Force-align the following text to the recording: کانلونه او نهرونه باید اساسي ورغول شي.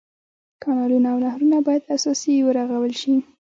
کانلونه 0.63 1.07
او 1.13 1.17
نهرونه 1.25 1.57
باید 1.67 1.83
اساسي 1.95 2.33
ورغول 2.41 2.91
شي. 3.01 3.13